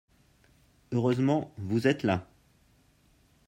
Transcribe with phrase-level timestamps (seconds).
[0.91, 2.27] Heureusement, vous êtes là